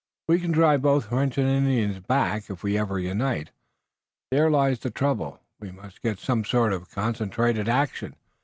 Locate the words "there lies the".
4.31-4.89